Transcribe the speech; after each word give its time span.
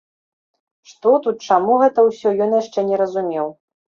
Што 0.93 1.11
тут 1.25 1.45
чаму 1.51 1.75
гэта 1.83 2.05
ўсё, 2.09 2.33
ён 2.45 2.57
яшчэ 2.61 2.87
не 2.91 2.95
разумеў. 3.05 3.47